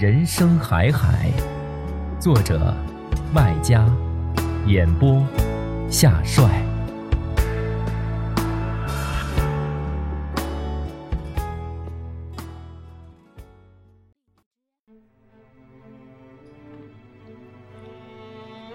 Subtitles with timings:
[0.00, 1.30] 人生海海，
[2.18, 2.74] 作者
[3.34, 3.86] 麦家，
[4.66, 5.22] 演播
[5.90, 6.48] 夏帅。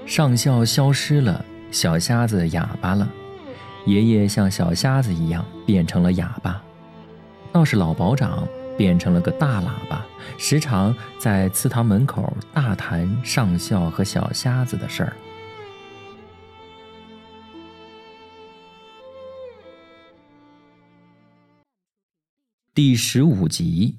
[0.05, 3.09] 上校消失了，小瞎子哑巴了。
[3.87, 6.61] 爷爷像小瞎子一样变成了哑巴，
[7.51, 8.47] 倒是老保长。
[8.77, 10.05] 变成了个大喇叭，
[10.37, 15.15] 时常在祠堂门口大谈上校和小瞎子的事儿。
[22.73, 23.97] 第十五集，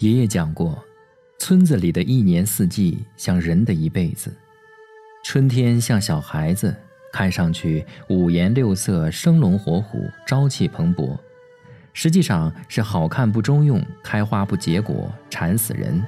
[0.00, 0.84] 爷爷讲过，
[1.38, 4.36] 村子里的一年四季像人的一辈子，
[5.24, 6.83] 春天像小孩子。
[7.14, 11.16] 看上去五颜六色、生龙活虎、朝气蓬勃，
[11.92, 16.04] 实际上是好看不中用、开花不结果、馋死人。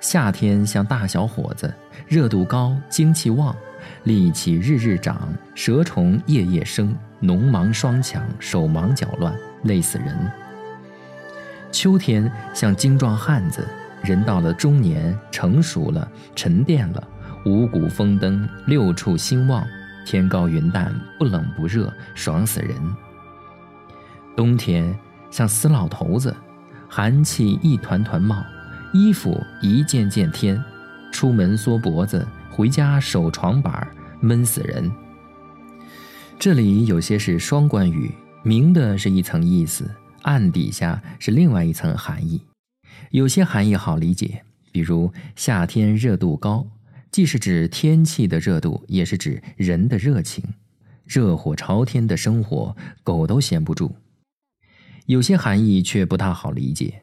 [0.00, 1.70] 夏天像大小伙子，
[2.08, 3.54] 热度高、精气旺，
[4.04, 10.16] 力气日日长，蛇虫夜夜生，农忙双抢，手忙脚乱，累死人。
[11.70, 13.68] 秋天像精壮汉子，
[14.02, 17.08] 人到了中年，成熟了，沉淀了。
[17.44, 19.66] 五谷丰登，六畜兴旺，
[20.06, 22.74] 天高云淡，不冷不热，爽死人。
[24.34, 24.98] 冬天
[25.30, 26.34] 像死老头子，
[26.88, 28.42] 寒气一团团冒，
[28.94, 30.62] 衣服一件件添，
[31.12, 33.86] 出门缩脖子，回家守床板，
[34.20, 34.90] 闷死人。
[36.38, 38.10] 这里有些是双关语，
[38.42, 39.90] 明的是一层意思，
[40.22, 42.40] 暗底下是另外一层含义。
[43.10, 46.66] 有些含义好理解，比如夏天热度高。
[47.14, 50.42] 既是指天气的热度，也是指人的热情。
[51.04, 53.94] 热火朝天的生活，狗都闲不住。
[55.06, 57.02] 有些含义却不大好理解，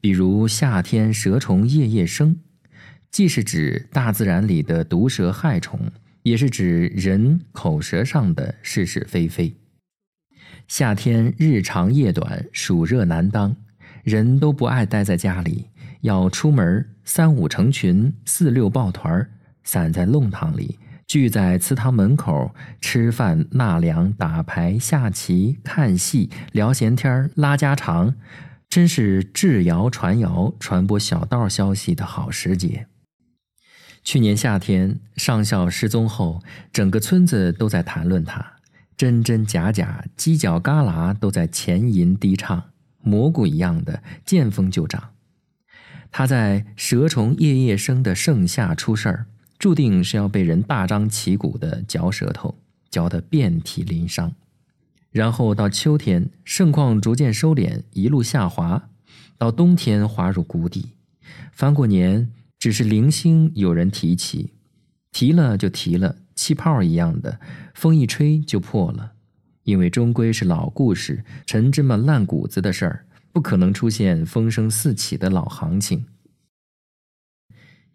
[0.00, 2.38] 比如夏天蛇虫夜夜生，
[3.10, 5.80] 既是指大自然里的毒蛇害虫，
[6.22, 9.52] 也是指人口舌上的是是非非。
[10.68, 13.56] 夏天日长夜短，暑热难当，
[14.04, 15.66] 人都不爱待在家里，
[16.02, 19.28] 要出门，三五成群，四六抱团儿。
[19.72, 28.16] 散在弄堂里，聚在祠堂门口吃饭、纳凉、打牌、下棋、看戏、聊闲天、拉家常，
[28.68, 32.88] 真是制谣传谣、传播小道消息的好时节。
[34.02, 36.42] 去年夏天，上校失踪后，
[36.72, 38.54] 整个村子都在谈论他，
[38.96, 42.70] 真真假假，犄角旮旯都在前吟低唱，
[43.04, 45.10] 蘑菇一样的见风就长。
[46.10, 49.26] 他在蛇虫夜夜生的盛夏出事儿。
[49.60, 52.56] 注定是要被人大张旗鼓的嚼舌头，
[52.88, 54.32] 嚼得遍体鳞伤。
[55.10, 58.88] 然后到秋天，盛况逐渐收敛，一路下滑，
[59.36, 60.92] 到冬天滑入谷底。
[61.52, 64.54] 翻过年，只是零星有人提起，
[65.12, 67.38] 提了就提了，气泡一样的，
[67.74, 69.12] 风一吹就破了。
[69.64, 76.06] 因为终归是老故事，陈芝麻烂谷子的事儿，不可能出现风声四起的老行情。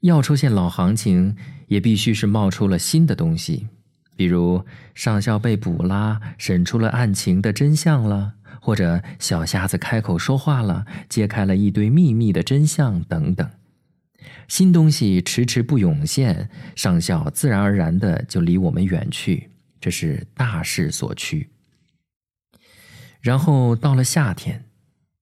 [0.05, 1.35] 要出现老行情，
[1.67, 3.67] 也必须是冒出了新的东西，
[4.15, 4.63] 比如
[4.93, 13.49] 上校被捕啦，审出了案情的真相了，或者小瞎子开口说话了，揭开了一堆秘密的真相等等。
[14.47, 19.49] 新东西迟迟不涌现，上校自然而然的就离我们远去，
[19.81, 21.49] 这是大势所趋。
[23.21, 24.64] 然后到了夏天。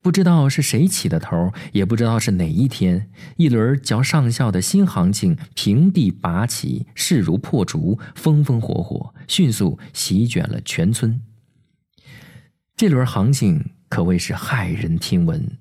[0.04, 11.22] 不知道是谁起的头，也不知道是哪一天，一轮叫上校的新行情平地拔起，势如破竹，风风火火，迅速席卷了全村。
[12.76, 15.58] 这轮行情可谓是骇人听闻。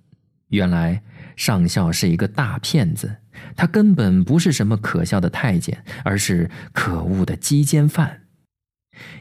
[0.49, 1.03] 原来
[1.37, 3.19] 上校是一个大骗子，
[3.55, 8.23] 他根本不是什么可笑的太监，而是可恶的鸡奸犯。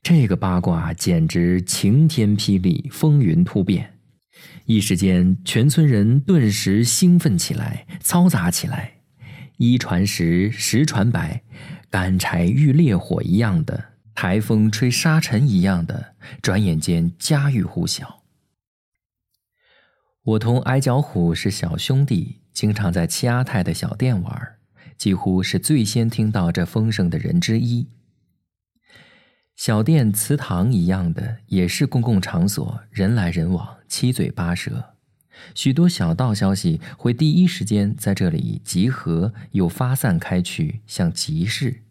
[0.02, 3.91] 这个八卦简直晴天霹雳，风云突变，
[4.66, 9.00] 一时间全村人顿时兴奋起来，嘈杂起来。
[9.58, 11.44] 一传十，十传百，
[11.90, 18.24] 干柴遇烈火一样的，台风吹沙尘一样的，转眼间家喻户晓。
[20.24, 24.56] 我同矮脚虎是小兄弟，经常在七阿泰的小店玩，
[24.98, 27.88] 几乎是最先听到这风声的人之一。
[29.56, 34.96] 小店祠堂一样的，也是公共场所，人来人往，七嘴八舌，
[35.54, 41.84] 许多小道消息会第一时间在这里集合，又发散开去，像集市。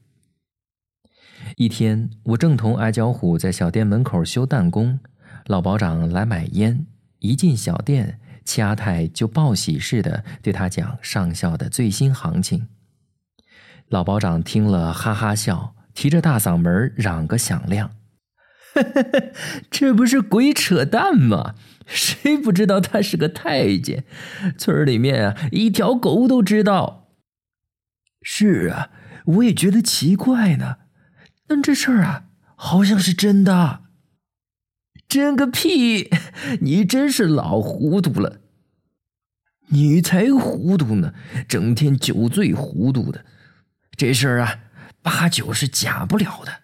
[1.57, 4.99] 一天，我正同矮脚虎在小店门口修弹弓，
[5.47, 6.87] 老保长来买烟。
[7.21, 12.67] 一进小店，七阿泰就报喜似的对他讲上校的最新行情。
[13.89, 17.91] 老保长听了哈哈笑，提着大嗓门嚷个响亮
[19.71, 21.55] ：“这不是鬼扯淡吗？
[21.87, 24.05] 谁不知道他是个太监？
[24.57, 27.09] 村里面啊，一条狗都知道。
[28.23, 28.91] ”“是啊，
[29.27, 30.77] 我也觉得奇怪呢，
[31.47, 33.81] 但这事儿啊，好像是真的。”
[35.09, 36.09] 真个屁！
[36.61, 38.41] 你真是老糊涂了。
[39.71, 41.13] 你才糊涂呢，
[41.49, 43.25] 整天酒醉糊涂的。
[43.97, 44.61] 这事儿啊，
[45.03, 46.63] 八九是假不了的，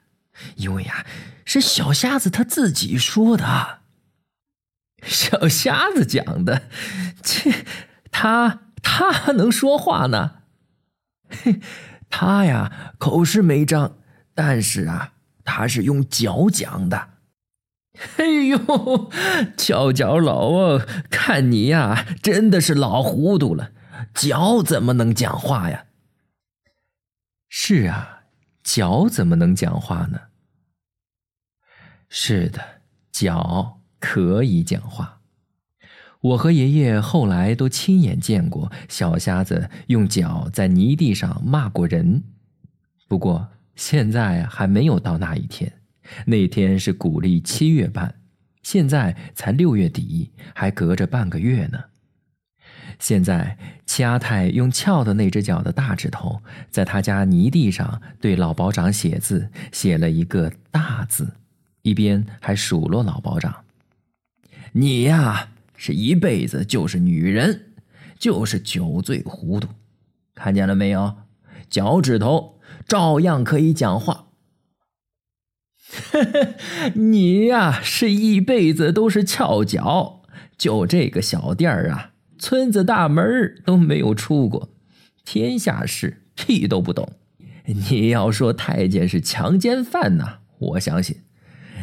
[0.57, 1.07] 因为啊，
[1.45, 3.81] 是小瞎子他自己说的。
[5.03, 6.69] 小瞎子讲的，
[7.23, 7.65] 切，
[8.11, 10.43] 他他能说话呢？
[11.29, 11.61] 嘿，
[12.11, 13.99] 他呀，口是没张，
[14.35, 15.13] 但是啊，
[15.45, 17.11] 他是用脚讲的。
[18.17, 19.11] 哎呦，
[19.57, 23.71] 翘脚老翁，看你呀，真的是老糊涂了。
[24.15, 25.87] 脚怎么能讲话呀？
[27.49, 28.16] 是啊，
[28.67, 30.19] 脚怎么能讲话呢？
[32.09, 32.61] 是的，
[33.13, 35.21] 脚可以讲话。
[36.21, 42.25] 我和爷爷后来都亲眼见过小瞎子用脚在泥地上骂过人，
[43.07, 45.73] 不过现在还没有到那一天。
[46.27, 48.21] 那天是古历七月半，
[48.65, 51.85] 现在才六月底，还隔着半个月呢。
[52.99, 56.41] 现在，七阿泰用翘的那只脚的大指头，
[56.71, 61.35] 在他家泥地上对老保长写字，写了一个大字，
[61.83, 63.65] 一边还数落老保长
[64.73, 67.73] ：“你呀，是一辈子就是女人，
[68.19, 69.69] 就是酒醉糊涂，
[70.35, 71.17] 看见了没有？
[71.69, 72.59] 脚趾头
[72.89, 74.29] 照样可以讲话。
[76.95, 80.23] ”你呀，是一辈子都是翘脚，
[80.57, 84.71] 就这个小店儿啊，村子大门都没有出过，
[85.25, 87.13] 天下事屁都不懂。
[87.65, 91.19] 你要说太监是强奸犯呢，我相信；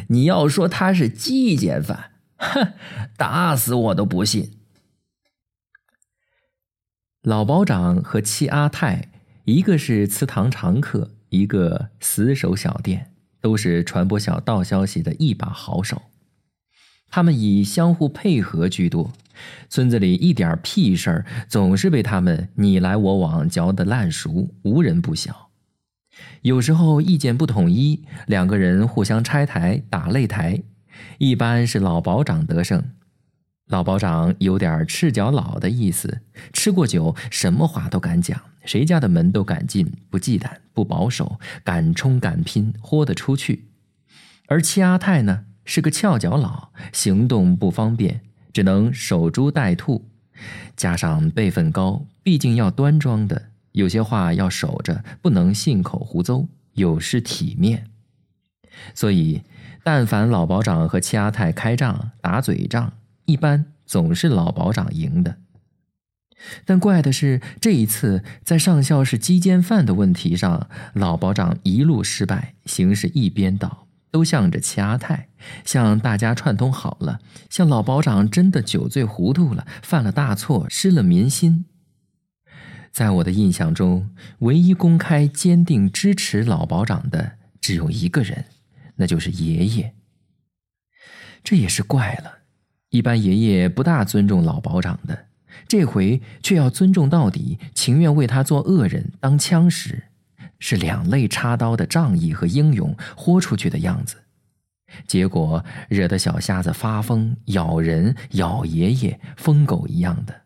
[0.08, 2.72] 你要说他是鸡奸犯，哼，
[3.16, 4.58] 打死我都不信。
[7.22, 9.10] 老保长和七阿泰，
[9.44, 13.10] 一个是祠堂常客，一个死守小店。
[13.40, 16.00] 都是传播小道消息的一把好手，
[17.10, 19.12] 他们以相互配合居多。
[19.68, 25.50] 村子里一点屁事儿总是被他们你来我往嚼得烂熟，无人不晓。
[26.42, 30.62] 有时候意见不统一，两个人互相拆台打擂台，
[31.18, 32.82] 一般是老保长得胜。
[33.68, 36.20] 老保长有点赤脚老的意思，
[36.52, 38.40] 吃过酒，什么话都敢讲。
[38.64, 43.68] 谁家的门都敢进，不忌惮，不保守，敢冲敢拼，豁得出去。
[44.46, 48.20] 而七阿泰呢，是个翘脚佬，行动不方便，
[48.54, 50.08] 只能守株待兔。
[50.74, 57.86] 加上辈分高，毕竟要端庄的，有些话要守着，不能信口胡诌，有失体面。
[58.94, 59.42] 所以，
[59.82, 62.92] 但凡老保长和七阿泰开仗打嘴仗，
[63.26, 65.36] 一般总是老保长赢的。
[66.64, 73.83] 但怪的是，这一次在上校是鸡奸犯的问题上，老保长一路失败，形势一边倒，
[74.14, 75.26] 都向着齐阿泰，
[75.64, 77.18] 向大家串通好了，
[77.50, 81.64] 向老保长真的酒醉糊涂了，犯了大错，失了民心。
[82.92, 88.44] 在我的印象中，唯一公开坚定支持老保长的只有一个人，
[88.94, 89.92] 那就是爷爷。
[91.42, 92.42] 这也是怪了，
[92.90, 95.26] 一般爷爷不大尊重老保长的。
[95.66, 100.04] 这回却要尊重到底，情愿为他做恶人当枪使，
[100.58, 104.16] 是两肋插刀的仗义和英勇豁出去的样子。
[105.06, 110.42] 结果惹得小瞎子发疯，咬人、咬爷爷，疯狗一样的。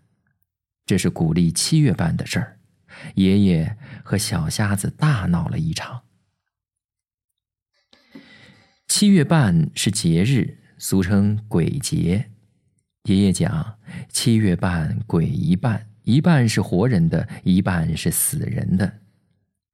[0.86, 2.58] 这是古历七月半的事儿，
[3.16, 6.02] 爷爷和小瞎子大闹了一场。
[8.86, 12.30] 七月半是节日，俗称鬼节。
[13.02, 19.00] 爷爷讲，七月半鬼一半，一半是活人的，一半是死人的。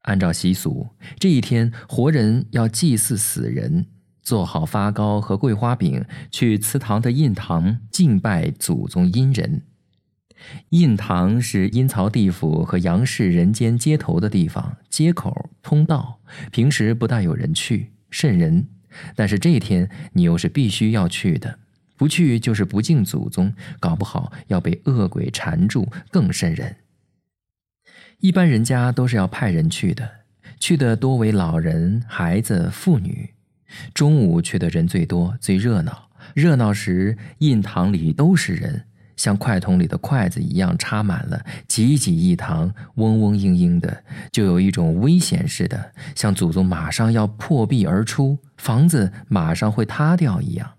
[0.05, 3.87] 按照习俗，这一天活人要祭祀死人，
[4.23, 9.63] 做好发糕和桂花饼，去祠堂的印堂敬拜祖宗阴人。
[10.71, 16.21] 印堂是阴曹地府和阳世人间接头的地方，接口通道，
[16.53, 18.69] 平时不大有人去，瘆人。
[19.17, 21.59] 但是这一天你又是必须要去的，
[21.97, 26.77] 不去就是不敬祖宗，搞不好要被恶鬼缠住，更瘆人。
[28.25, 30.11] 一般人家都是要派人去的，
[30.59, 33.35] 去的多为老人、孩子、妇女。
[33.93, 36.09] 中午去的人最多，最热闹。
[36.33, 44.03] 热闹时，印堂里都是人，像筷筒里的筷子一样插满了，挤挤一堂，嗡嗡嘤嘤的，
[44.33, 50.77] 就有一种危险似的，像祖宗马上要破壁而出，房子马上会塌掉一样。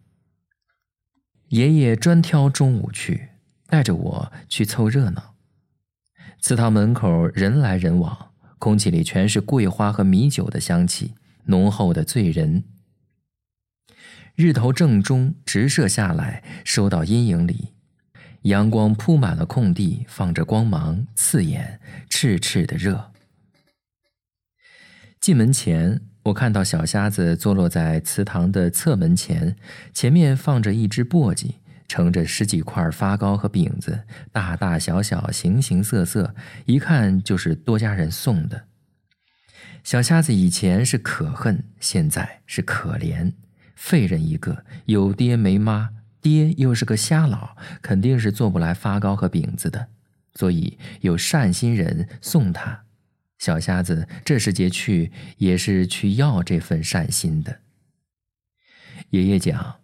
[1.49, 3.29] 爷爷专挑中午去，
[3.67, 5.34] 带着我去凑热闹。
[6.47, 12.65] 祠堂门口人来人往，空气里全是桂花和米酒的香气，浓厚的醉人。
[14.35, 17.73] 日头正中直射下来，收到阴影里，
[18.43, 21.79] 阳光铺满了空地，放着光芒，刺眼，
[22.11, 23.11] 赤赤的热。
[25.19, 29.55] 进门前，我看到小瞎子坐落在祠堂的侧门前，
[29.95, 31.55] 前面放着一只簸箕。
[31.87, 38.65] 盛着十几块发糕和饼子，大大小小，形形色色，一看就是多家人送的。
[39.83, 43.33] 小瞎子以前是可恨，现在是可怜，
[43.75, 49.87] 废人一个，有爹没妈，爹又是个瞎老，肯定是做不来发糕和饼子的，
[50.33, 52.85] 所以有善心人送他。
[53.37, 57.59] 小瞎子这时节去，也是去要这份善心的。
[59.11, 59.81] 爷爷讲：“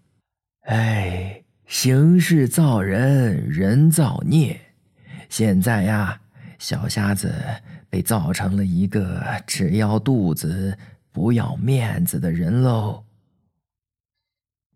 [0.65, 1.40] 哎。”
[1.71, 4.59] 行事造人，人造孽。
[5.29, 6.19] 现在呀，
[6.59, 7.33] 小瞎子
[7.89, 10.77] 被造成了一个只要肚子
[11.13, 13.05] 不要面子的人喽。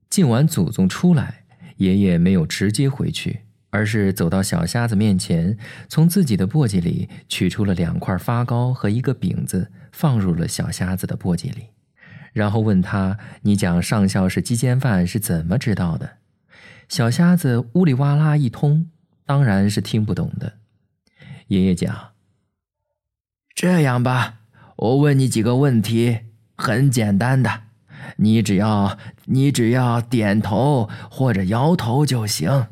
[0.10, 1.44] 敬完祖宗出来，
[1.76, 5.58] 爷爷没有直接回去，而是走到小瞎子面前，
[5.90, 11.72] 从自己的簸箕里取出了两块发糕和一个饼子，放入了小瞎子的簸箕里，
[12.32, 16.20] 然后问他：“你讲上校是鸡奸犯是怎么知道的？”
[16.88, 18.90] 小瞎子呜里哇啦一通，
[19.26, 20.60] 当然是听不懂的。
[21.48, 22.14] 爷爷讲
[23.54, 24.40] ：“这样吧，
[24.78, 26.20] 我问你几个问题，
[26.56, 27.64] 很简单的，
[28.18, 32.68] 你只要你只要点头或者摇头就行。”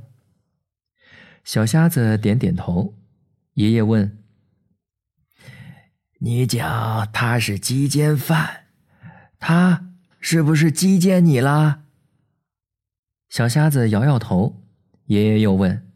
[1.43, 2.95] 小瞎子点点头。
[3.55, 4.17] 爷爷问
[6.19, 8.65] ：“你讲他是鸡奸犯，
[9.37, 11.81] 他是不是鸡奸你了？”
[13.33, 14.61] 小瞎子摇摇头，
[15.07, 15.89] 爷爷又问：“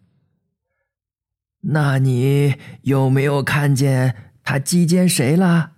[1.70, 5.74] 那你有没有看见他击奸谁了？”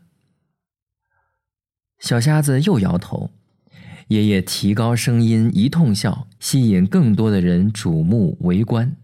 [1.99, 3.31] 小瞎子又摇头，
[4.07, 8.95] 爷爷提高声音一通笑，吸引更多的人瞩目围观。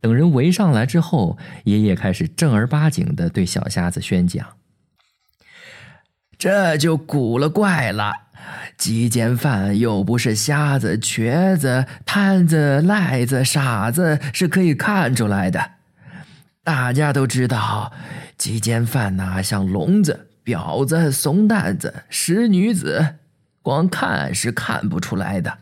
[0.00, 4.56] 等人围上来之后，爷爷开始正儿八经的对小瞎子宣讲
[6.38, 8.25] ：“这就古了怪了。”
[8.76, 15.72] 鸡奸犯又不是瞎子、瘸子、瘫子、赖子、傻子，是可以看出来的。
[16.62, 17.92] 大家都知道，
[18.36, 23.16] 鸡奸犯哪，像聋子、婊子、怂蛋子、石女子，
[23.62, 25.58] 光看是看不出来的。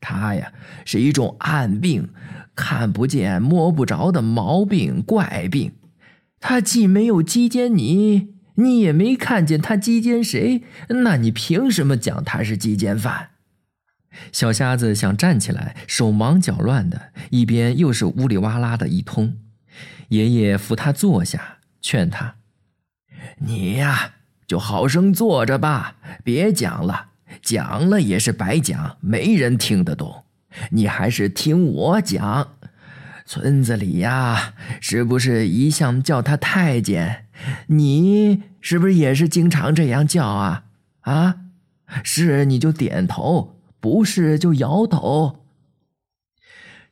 [0.00, 0.52] 他呀，
[0.84, 2.08] 是一种暗病，
[2.56, 5.72] 看不见、摸不着的毛病、怪病。
[6.40, 8.39] 他既没有鸡奸你。
[8.60, 13.30] 你也没看见他击奸谁，那你凭什么讲他是鸡奸犯？
[14.32, 19.36] 小瞎子想站起来，手忙脚乱的，一边又是呜里哇啦的一通。
[20.08, 22.34] 爷爷扶他坐下，劝他
[23.38, 24.14] ：“你呀，
[24.46, 30.24] 就好生坐着吧，别讲了，讲了也是白讲，没人听得懂。
[30.70, 32.56] 你还是听我讲。
[33.24, 37.26] 村子里呀，是不是一向叫他太监？
[37.68, 40.64] 你？”是不是也是经常这样叫啊？
[41.00, 41.36] 啊，
[42.04, 45.46] 是你就点头，不是就摇头。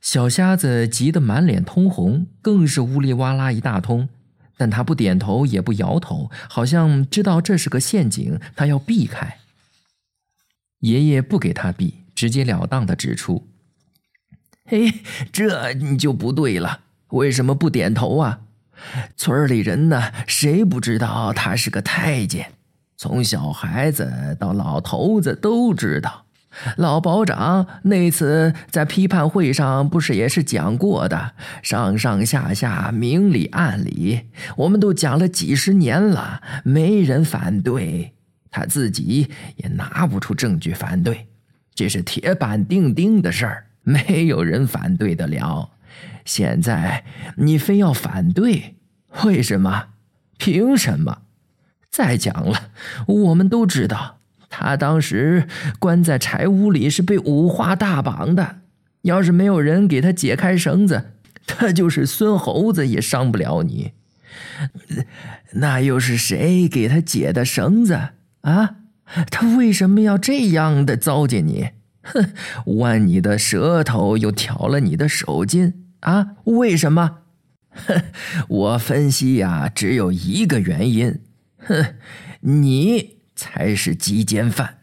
[0.00, 4.08] 小瞎子急得满脸通红，更是呜里哇啦一大通，
[4.56, 9.38] 但他不点头也不摇头，好像知道这是个陷阱，他要避开。
[10.80, 13.46] 爷爷不给他避，直截了当的指出
[14.64, 15.00] ：“嘿，
[15.30, 18.40] 这你就不对了，为什么不点头啊？
[19.16, 22.52] 村里人呢，谁不知道他是个太监？
[22.96, 26.24] 从小孩子到老头子都知道。”
[26.76, 31.34] 老保长那次在批判会上不是也是讲过的？
[31.62, 34.22] 上上下下明里暗里，
[34.56, 38.14] 我们都讲了几十年了，没人反对，
[38.50, 41.28] 他自己也拿不出证据反对，
[41.74, 45.70] 这是铁板钉钉的事儿，没有人反对得了。
[46.28, 47.04] 现在
[47.38, 48.76] 你非要反对，
[49.24, 49.86] 为什么？
[50.36, 51.22] 凭什么？
[51.90, 52.70] 再讲了，
[53.06, 54.18] 我们都知道。
[54.50, 58.56] 他当时关在柴屋里，是被五花大绑的。
[59.02, 61.12] 要是没有人给他解开绳子，
[61.46, 63.92] 他就是孙猴子也伤不了你。
[65.52, 67.98] 那又是谁给他解的绳子
[68.42, 68.76] 啊？
[69.30, 71.70] 他为什么要这样的糟践你？
[72.02, 72.32] 哼，
[72.66, 76.36] 剜你的舌头，又挑了你的手筋啊？
[76.44, 77.18] 为什么？
[77.70, 78.02] 哼，
[78.48, 81.20] 我分析呀，只有一个原因。
[81.58, 81.94] 哼，
[82.40, 83.18] 你。
[83.38, 84.78] 才是鸡奸犯，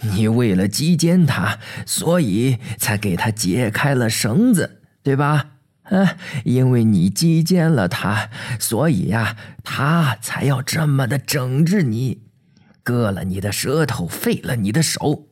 [0.00, 5.50] 你为了鸡奸他，所以才给他解开了绳子，对吧？
[5.84, 12.22] 啊，因为你鸡奸了他，所以呀，他才要这么的整治你，
[12.82, 15.27] 割了你的舌头，废了你的手。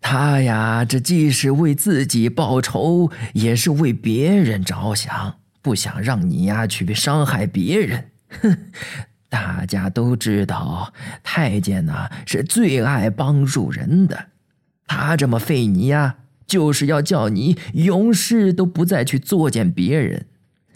[0.00, 8.10] 他呀，这既是为自己报仇，也是为别人着想，不想让你呀去伤害别人。
[8.40, 8.58] 哼。
[9.28, 10.92] 大家都知道，
[11.22, 14.26] 太监呢是最爱帮助人的。
[14.86, 16.16] 他这么废你呀，
[16.46, 20.26] 就是要叫你永世都不再去作践别人。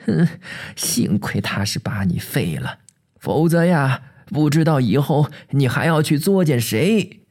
[0.06, 0.26] 哼，
[0.74, 2.78] 幸亏他是把你废了，
[3.20, 7.25] 否则呀，不知道以后你还要去作践谁。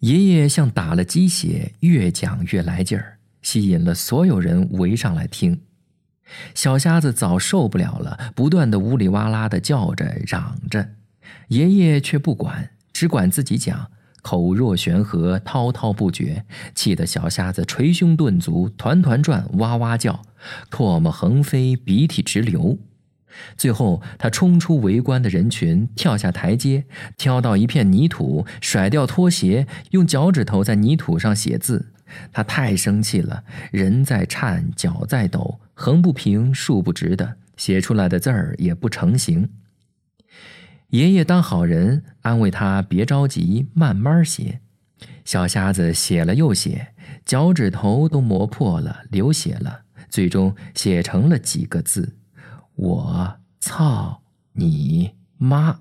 [0.00, 5.60] 爷爷像打了鸡血，越讲越来劲儿，吸引了所有人围上来听。
[6.54, 10.90] 小瞎子早受不了了，不断的呜里哇啦的叫着嚷着，
[11.48, 13.90] 爷爷却不管，只管自己讲，
[14.22, 16.44] 口若悬河，滔滔不绝，
[16.76, 20.22] 气得小瞎子捶胸顿足，团团转，哇哇叫，
[20.70, 22.78] 唾沫横飞，鼻涕直流。
[23.56, 26.84] 最后，他冲出围观的人群，跳下台阶，
[27.16, 31.92] 跳到一片泥土，甩掉拖鞋，用脚趾头在泥土上写字。
[32.32, 39.48] 他太生气了，人在颤，脚在抖，横不平，竖不直的，写出来的字儿也不成形。
[40.88, 44.60] 爷爷当好人，安慰他别着急，慢慢写。
[45.26, 46.94] 小瞎子写了又写，
[47.26, 52.16] 脚趾头都磨破了，流血了，最终写成了几个字
[52.78, 55.80] ：“我操你妈！”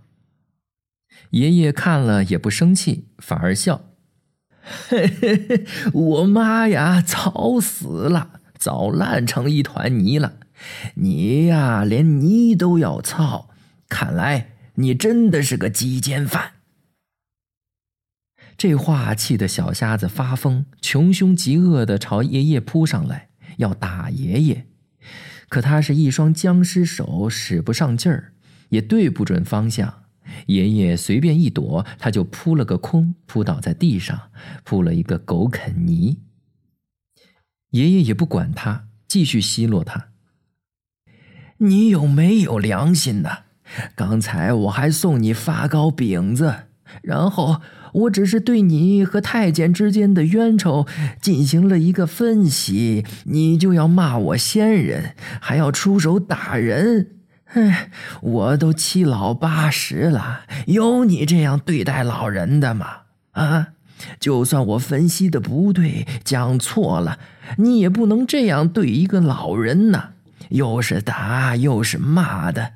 [1.32, 3.86] 爷爷看了也不生气，反而笑。
[4.90, 10.40] 嘿嘿嘿，我妈呀，早死了，早烂成一团泥了。
[10.96, 13.50] 你呀，连泥都要操，
[13.88, 16.54] 看来你真的是个鸡奸犯。
[18.58, 24.68] 这话气得小瞎子发疯，穷凶极恶的朝爷爷扑上来，要打爷爷。
[25.50, 28.34] 可他是一双僵尸手，使不上劲儿，
[28.70, 30.04] 也对不准方向。
[30.48, 34.30] 爷爷随便一躲，他就扑了个空，扑倒在地上，
[34.64, 36.20] 扑了一个狗啃泥。
[37.72, 40.10] 爷爷也不管他，继续奚落他
[41.60, 43.30] ：“你有没有良心呢？
[43.96, 46.68] 刚才我还送你发糕饼子，
[47.02, 47.62] 然后
[47.94, 50.86] 我只是对你和太监之间的冤仇
[51.22, 57.12] 进行了一个分析，你就要骂我先人，还要出手打人。”
[57.54, 57.90] 哎，
[58.22, 62.88] 我都七老八十了，有你这样对待老人的吗？
[63.32, 63.68] 啊，
[64.20, 67.20] 就算我分析的不对，讲错了，
[67.58, 70.10] 你也不能这样对一个老人呐！
[70.50, 72.74] 又是打又是骂的，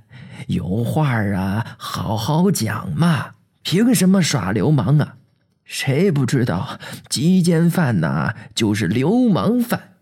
[0.47, 3.31] 有话啊，好好讲嘛！
[3.63, 5.17] 凭什么耍流氓啊？
[5.63, 9.93] 谁不知道鸡奸犯呐就是流氓犯？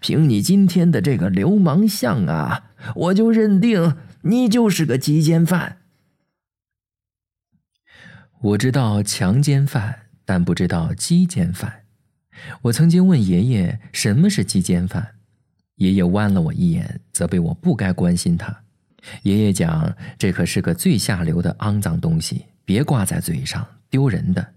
[0.00, 3.96] 凭你今天的这个流氓相啊，我就认定。
[4.22, 5.78] 你就是个鸡奸犯。
[8.40, 11.84] 我知道强奸犯，但不知道鸡奸犯。
[12.62, 15.14] 我曾经问爷爷什么是鸡奸犯，
[15.76, 18.64] 爷爷剜了我一眼，责备我不该关心他。
[19.22, 24.52] 爷爷讲，这可是个最下流的肮脏东西，别挂在嘴上，丢人的。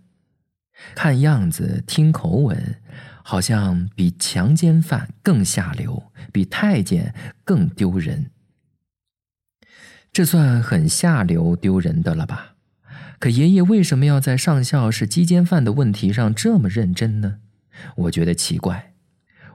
[0.93, 2.76] 看样子，听口吻，
[3.24, 8.32] 好像比强奸犯更下流，比太监更丢人。
[10.12, 12.56] 这算很下流丢人的了吧？
[13.17, 17.38] 可爷爷为什么要在上校是鸡奸犯的问题上这么认真呢？
[17.95, 18.91] 我觉得奇怪。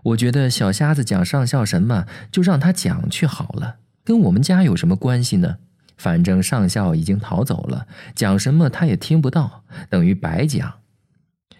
[0.03, 5.59] 我觉得小瞎子讲上校什么，就让他讲去好了，跟我们家有什么关系呢？
[5.97, 10.81] 反正上校已经逃走了，讲什么他也听不到，等于白讲。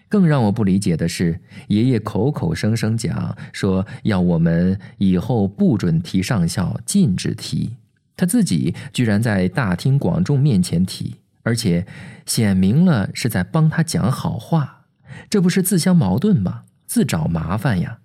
[0.09, 7.75] 更让我不理解的是，爷爷口口声声讲说要我们以后不准提上校，禁止提，
[8.15, 11.17] 他自己居然在大庭广众面前提。
[11.43, 11.87] 而且，
[12.25, 14.87] 显明了是在帮他讲好话，
[15.29, 16.63] 这不是自相矛盾吗？
[16.85, 17.99] 自找麻烦呀！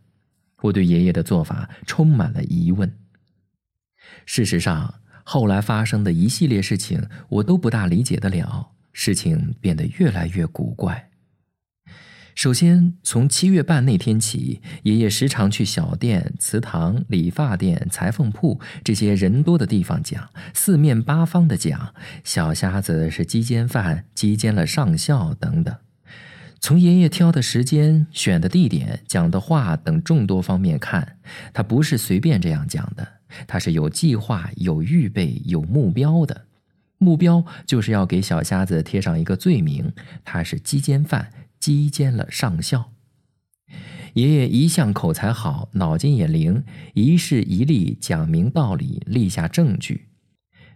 [0.62, 2.92] 我对爷爷的做法充满了疑问。
[4.24, 11.08] 事实上，后来发生的一系列事情，我都不大理解得了，事情变得越来越古怪。
[12.34, 25.76] 首先，从七月半那天起，爷爷时常去小店、祠堂、理发店、裁缝铺这些人多的地方讲，四面八方的讲，小瞎子是鸡奸犯，鸡奸了上校等等。
[26.58, 31.18] 从爷爷挑的时间、选的地点、讲的话等众多方面看，
[31.52, 33.06] 他不是随便这样讲的，
[33.46, 36.46] 他是有计划、有预备、有目标的。
[36.98, 39.92] 目标就是要给小瞎子贴上一个罪名，
[40.24, 41.32] 他是鸡奸犯。
[41.58, 42.90] 鸡奸了上校。
[44.14, 50.08] 爷爷一向口才好，脑筋也灵，一事一例讲明道理，立下证据。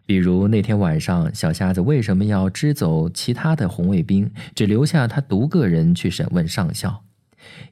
[0.07, 7.03] 比如那天晚上，小瞎子为什么要支走其他的红卫兵，只留下他独个人去审问上校？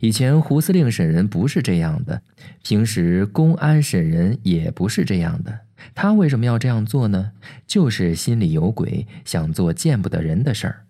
[0.00, 2.22] 以前胡司令审人不是这样的，
[2.62, 5.60] 平时公安审人也不是这样的。
[5.94, 7.32] 他为什么要这样做呢？
[7.66, 10.84] 就是心里有鬼，想做见不得人的事儿。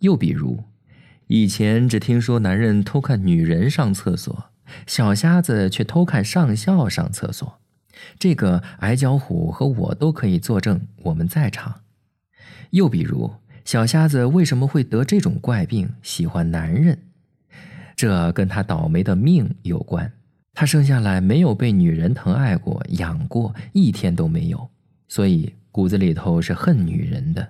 [0.00, 0.64] 又比如。
[1.28, 4.50] 以前只听说男人偷看女人上厕所，
[4.86, 7.58] 小瞎子却偷看上校上厕所。
[8.18, 11.80] 这个矮脚虎和我都可以作证，我们在场。
[12.70, 13.32] 又比如，
[13.64, 16.98] 小瞎子为什么会得这种怪病，喜欢男人？
[18.02, 20.12] 这跟他倒霉的命有关。
[20.54, 24.68] 他生下来没有被女人疼爱过、养过，一天都没有，
[25.06, 27.48] 所以骨子里头是恨女人的。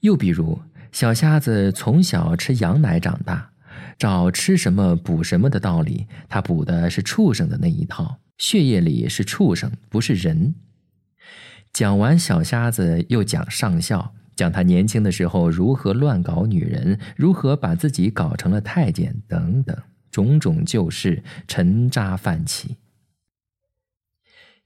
[0.00, 0.60] 又比如。
[0.92, 3.50] 小瞎子从小吃羊奶长大，
[3.98, 10.54] 找吃什么补什么的道理，他补的是畜生的那一套，血液里是畜生，不是人。
[11.72, 19.76] 讲完小瞎子，又讲上校，讲他年轻的时候如何乱搞女人，如何把自己搞成了太监，等等
[20.10, 22.76] 种种旧事，沉渣泛起。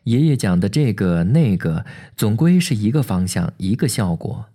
[0.05, 1.85] 爷爷讲的这个那个，
[2.17, 4.47] 总归是一个方向，一个效果。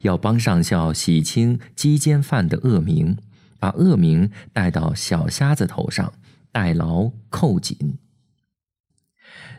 [0.00, 3.18] 要帮上校洗清鸡奸犯的恶名，
[3.58, 6.12] 把恶名带到小瞎子头上，
[6.50, 7.98] 带牢扣紧。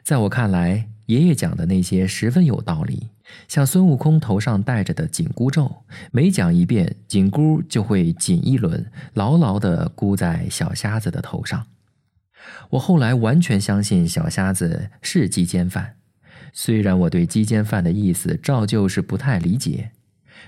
[0.01, 3.09] 在我看来，爷爷讲的那些十分有道理，
[3.47, 11.67] 像孙悟空头上戴着的紧箍咒，每讲一遍，紧箍就会紧一轮，牢牢地箍在小瞎子的头上。
[12.71, 15.95] 我后来完全相信小瞎子是鸡奸犯，
[16.53, 19.91] 虽然我对鸡奸犯的意思照旧是不太理解。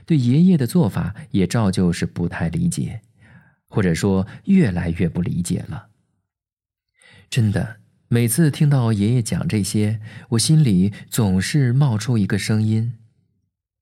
[0.05, 3.01] 对爷爷的做法也照旧是不太理解，
[3.67, 5.87] 或者说越来越不理解了。
[7.29, 12.93] 真的，每次听到爷爷讲这些，我心里总是冒出一个声音：“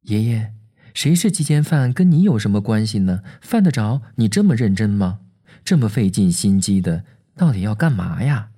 [0.07, 0.53] 爷爷，
[0.93, 3.21] 谁是鸡奸犯，跟你有什么关系呢？
[3.41, 5.19] 犯得着你这么认真吗？
[5.65, 7.03] 这么费尽心机的，
[7.35, 8.51] 到底要干嘛呀？”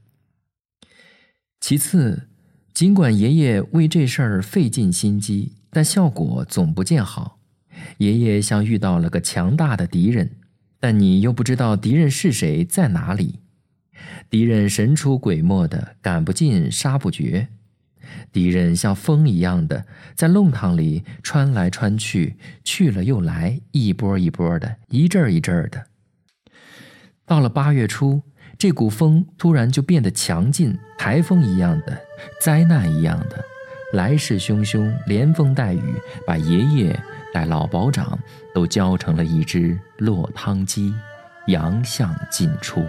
[1.60, 2.28] 其次，
[2.72, 7.40] 尽管爷爷为这事儿费尽心机，但效果总不见好。
[7.98, 10.38] 爷爷像遇到了个强大的敌人，
[10.80, 13.40] 但你又不知道敌人是谁，在哪里。
[14.30, 17.48] 敌人神出鬼没的，赶不尽，杀不绝。
[18.32, 25.86] 敌人像风一样的在弄堂里穿来穿去，去了又来，一波一波的，一阵一阵的。
[27.26, 28.22] 到了八月初，
[28.58, 31.98] 这股风突然就变得强劲，台风一样的，
[32.42, 33.44] 灾难一样的，
[33.94, 37.00] 来势汹汹，连风带雨，把爷爷。
[37.34, 38.18] 带老保长
[38.54, 40.94] 都浇成了一只落汤鸡，
[41.48, 42.82] 洋相尽出。